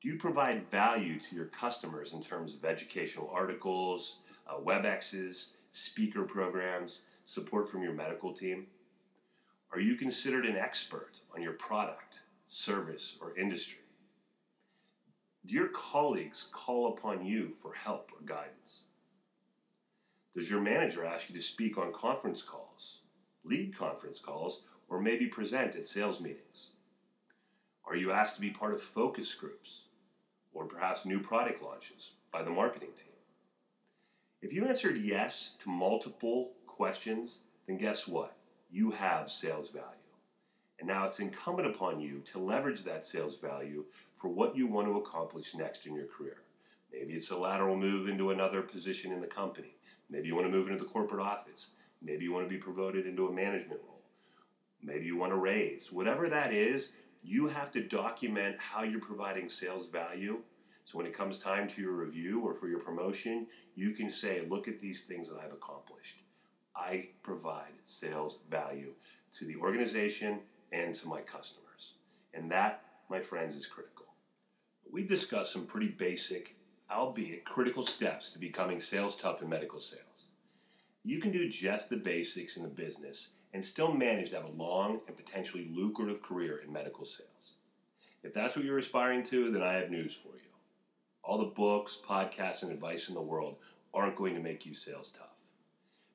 Do 0.00 0.08
you 0.08 0.16
provide 0.16 0.70
value 0.70 1.18
to 1.18 1.34
your 1.36 1.46
customers 1.46 2.12
in 2.12 2.22
terms 2.22 2.54
of 2.54 2.64
educational 2.64 3.30
articles, 3.30 4.16
uh, 4.46 4.58
WebExes, 4.58 5.50
speaker 5.72 6.24
programs, 6.24 7.02
support 7.26 7.68
from 7.68 7.82
your 7.82 7.92
medical 7.92 8.32
team? 8.32 8.66
Are 9.72 9.80
you 9.80 9.96
considered 9.96 10.46
an 10.46 10.56
expert 10.56 11.20
on 11.34 11.42
your 11.42 11.52
product, 11.52 12.20
service, 12.48 13.16
or 13.20 13.36
industry? 13.36 13.87
Do 15.48 15.54
your 15.54 15.68
colleagues 15.68 16.50
call 16.52 16.88
upon 16.88 17.24
you 17.24 17.48
for 17.48 17.72
help 17.72 18.12
or 18.12 18.20
guidance? 18.26 18.82
Does 20.36 20.50
your 20.50 20.60
manager 20.60 21.06
ask 21.06 21.30
you 21.30 21.36
to 21.36 21.42
speak 21.42 21.78
on 21.78 21.90
conference 21.90 22.42
calls, 22.42 22.98
lead 23.44 23.74
conference 23.74 24.18
calls, 24.18 24.64
or 24.90 25.00
maybe 25.00 25.26
present 25.26 25.74
at 25.74 25.86
sales 25.86 26.20
meetings? 26.20 26.72
Are 27.86 27.96
you 27.96 28.12
asked 28.12 28.34
to 28.34 28.42
be 28.42 28.50
part 28.50 28.74
of 28.74 28.82
focus 28.82 29.32
groups 29.32 29.84
or 30.52 30.66
perhaps 30.66 31.06
new 31.06 31.18
product 31.18 31.62
launches 31.62 32.10
by 32.30 32.42
the 32.42 32.50
marketing 32.50 32.92
team? 32.94 33.16
If 34.42 34.52
you 34.52 34.66
answered 34.66 34.98
yes 34.98 35.56
to 35.62 35.70
multiple 35.70 36.52
questions, 36.66 37.38
then 37.66 37.78
guess 37.78 38.06
what? 38.06 38.36
You 38.70 38.90
have 38.90 39.30
sales 39.30 39.70
value. 39.70 39.86
And 40.78 40.86
now 40.86 41.06
it's 41.06 41.20
incumbent 41.20 41.74
upon 41.74 42.00
you 42.00 42.22
to 42.32 42.38
leverage 42.38 42.84
that 42.84 43.06
sales 43.06 43.38
value 43.38 43.86
for 44.18 44.28
what 44.28 44.56
you 44.56 44.66
want 44.66 44.86
to 44.88 44.98
accomplish 44.98 45.54
next 45.54 45.86
in 45.86 45.94
your 45.94 46.06
career. 46.06 46.42
Maybe 46.92 47.14
it's 47.14 47.30
a 47.30 47.36
lateral 47.36 47.76
move 47.76 48.08
into 48.08 48.30
another 48.30 48.62
position 48.62 49.12
in 49.12 49.20
the 49.20 49.26
company. 49.26 49.76
Maybe 50.10 50.28
you 50.28 50.34
want 50.34 50.46
to 50.46 50.52
move 50.52 50.68
into 50.68 50.82
the 50.82 50.90
corporate 50.90 51.20
office. 51.20 51.70
Maybe 52.02 52.24
you 52.24 52.32
want 52.32 52.46
to 52.46 52.50
be 52.50 52.58
promoted 52.58 53.06
into 53.06 53.28
a 53.28 53.32
management 53.32 53.80
role. 53.86 54.02
Maybe 54.82 55.06
you 55.06 55.16
want 55.16 55.32
to 55.32 55.38
raise. 55.38 55.92
Whatever 55.92 56.28
that 56.28 56.52
is, 56.52 56.92
you 57.22 57.48
have 57.48 57.70
to 57.72 57.82
document 57.82 58.56
how 58.58 58.84
you're 58.84 59.00
providing 59.00 59.48
sales 59.48 59.88
value. 59.88 60.40
So 60.84 60.96
when 60.96 61.06
it 61.06 61.12
comes 61.12 61.38
time 61.38 61.68
to 61.68 61.82
your 61.82 61.92
review 61.92 62.40
or 62.40 62.54
for 62.54 62.68
your 62.68 62.78
promotion, 62.78 63.46
you 63.74 63.90
can 63.90 64.10
say, 64.10 64.46
look 64.48 64.68
at 64.68 64.80
these 64.80 65.04
things 65.04 65.28
that 65.28 65.38
I've 65.38 65.52
accomplished. 65.52 66.22
I 66.74 67.08
provide 67.22 67.72
sales 67.84 68.38
value 68.50 68.94
to 69.34 69.44
the 69.44 69.56
organization 69.56 70.40
and 70.72 70.94
to 70.94 71.08
my 71.08 71.20
customers. 71.20 71.94
And 72.32 72.50
that, 72.52 72.84
my 73.10 73.20
friends, 73.20 73.54
is 73.54 73.66
critical. 73.66 74.06
We 74.92 75.04
discussed 75.04 75.52
some 75.52 75.66
pretty 75.66 75.88
basic 75.88 76.58
albeit 76.90 77.44
critical 77.44 77.86
steps 77.86 78.30
to 78.30 78.38
becoming 78.38 78.80
sales 78.80 79.16
tough 79.16 79.42
in 79.42 79.48
medical 79.48 79.78
sales. 79.78 80.28
You 81.04 81.20
can 81.20 81.30
do 81.30 81.48
just 81.48 81.90
the 81.90 81.96
basics 81.96 82.56
in 82.56 82.62
the 82.62 82.68
business 82.68 83.28
and 83.52 83.64
still 83.64 83.92
manage 83.92 84.30
to 84.30 84.36
have 84.36 84.44
a 84.44 84.62
long 84.62 85.00
and 85.06 85.16
potentially 85.16 85.70
lucrative 85.72 86.22
career 86.22 86.58
in 86.64 86.72
medical 86.72 87.04
sales. 87.04 87.54
If 88.22 88.34
that's 88.34 88.56
what 88.56 88.64
you're 88.64 88.78
aspiring 88.78 89.22
to, 89.24 89.50
then 89.50 89.62
I 89.62 89.74
have 89.74 89.90
news 89.90 90.14
for 90.14 90.34
you. 90.36 90.50
All 91.22 91.38
the 91.38 91.46
books, 91.46 91.98
podcasts, 92.06 92.62
and 92.62 92.72
advice 92.72 93.08
in 93.08 93.14
the 93.14 93.22
world 93.22 93.56
aren't 93.94 94.16
going 94.16 94.34
to 94.34 94.40
make 94.40 94.66
you 94.66 94.74
sales 94.74 95.12
tough. 95.16 95.36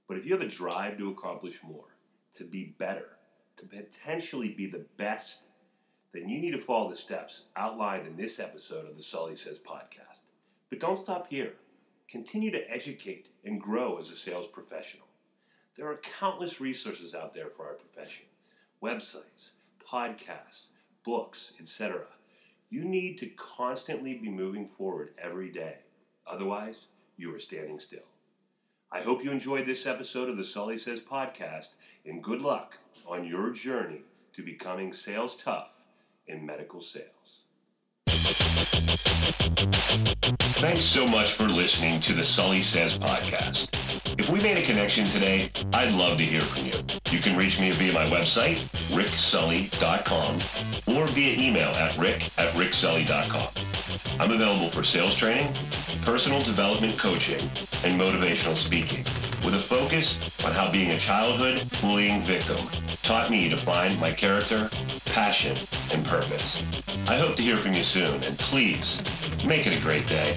But 0.08 0.18
if 0.18 0.26
you 0.26 0.34
have 0.34 0.42
a 0.42 0.48
drive 0.48 0.98
to 0.98 1.10
accomplish 1.10 1.64
more, 1.64 1.96
to 2.36 2.44
be 2.44 2.76
better, 2.78 3.18
to 3.58 3.66
potentially 3.66 4.50
be 4.50 4.66
the 4.66 4.86
best, 4.98 5.44
then 6.14 6.30
you 6.30 6.40
need 6.40 6.52
to 6.52 6.60
follow 6.60 6.90
the 6.90 6.96
steps 6.96 7.46
outlined 7.56 8.06
in 8.06 8.16
this 8.16 8.40
episode 8.40 8.88
of 8.88 8.96
the 8.96 9.02
Sully 9.02 9.36
Says 9.36 9.60
podcast. 9.60 10.22
But 10.70 10.80
don't 10.80 11.00
stop 11.00 11.28
here. 11.28 11.54
Continue 12.08 12.52
to 12.52 12.72
educate 12.72 13.30
and 13.44 13.60
grow 13.60 13.98
as 13.98 14.12
a 14.12 14.16
sales 14.16 14.46
professional. 14.46 15.08
There 15.76 15.88
are 15.88 15.98
countless 16.20 16.62
resources 16.62 17.16
out 17.16 17.34
there 17.34 17.50
for 17.50 17.66
our 17.66 17.74
profession 17.74 18.28
websites, 18.82 19.52
podcasts, 19.84 20.70
books, 21.04 21.54
etc. 21.60 22.04
You 22.70 22.84
need 22.84 23.18
to 23.20 23.28
constantly 23.28 24.14
be 24.16 24.30
moving 24.30 24.68
forward 24.68 25.14
every 25.18 25.50
day. 25.50 25.78
Otherwise, 26.28 26.88
you 27.18 27.34
are 27.34 27.40
standing 27.40 27.80
still. 27.80 28.06
I 28.92 29.02
hope 29.02 29.24
you 29.24 29.32
enjoyed 29.32 29.66
this 29.66 29.88
episode 29.88 30.30
of 30.30 30.38
the 30.38 30.44
Sully 30.44 30.78
Says 30.78 31.02
podcast, 31.02 31.74
and 32.06 32.24
good 32.24 32.42
luck 32.42 32.78
on 33.08 33.26
your 33.26 33.52
journey 33.52 34.02
to 34.34 34.44
becoming 34.44 34.94
sales 34.94 35.38
tough 35.38 35.83
in 36.28 36.46
medical 36.46 36.82
sales. 36.82 37.44
Thanks 40.64 40.86
so 40.86 41.06
much 41.06 41.34
for 41.34 41.44
listening 41.44 42.00
to 42.02 42.14
the 42.14 42.24
Sully 42.24 42.62
Says 42.62 42.98
podcast. 42.98 43.70
If 44.20 44.30
we 44.30 44.40
made 44.40 44.58
a 44.58 44.62
connection 44.62 45.08
today, 45.08 45.52
I'd 45.74 45.94
love 45.94 46.18
to 46.18 46.24
hear 46.24 46.42
from 46.42 46.66
you. 46.66 46.76
You 47.12 47.20
can 47.20 47.36
reach 47.36 47.60
me 47.60 47.72
via 47.72 47.92
my 47.92 48.06
website, 48.06 48.60
ricksully.com, 48.96 50.36
or 50.96 51.08
via 51.08 51.38
email 51.38 51.70
at 51.70 51.98
rick 51.98 52.24
at 52.38 52.54
ricksully.com. 52.54 53.50
I'm 54.20 54.32
available 54.32 54.70
for 54.70 54.84
sales 54.84 55.16
training, 55.16 55.54
personal 56.04 56.42
development 56.44 56.98
coaching, 56.98 57.42
and 57.84 58.00
motivational 58.00 58.56
speaking, 58.56 59.04
with 59.44 59.56
a 59.56 59.60
focus 59.60 60.40
on 60.46 60.52
how 60.52 60.72
being 60.72 60.92
a 60.92 60.98
childhood 61.00 61.64
bullying 61.82 62.22
victim 62.22 62.58
taught 63.04 63.30
me 63.30 63.50
to 63.50 63.58
find 63.58 64.00
my 64.00 64.12
character, 64.12 64.70
passion, 65.06 65.58
and 65.94 66.06
purpose. 66.06 66.58
I 67.08 67.16
hope 67.16 67.36
to 67.36 67.42
hear 67.42 67.58
from 67.58 67.74
you 67.74 67.84
soon, 67.84 68.24
and 68.24 68.38
please 68.40 69.02
make 69.46 69.68
it 69.68 69.78
a 69.78 69.82
great 69.82 70.08
day. 70.08 70.36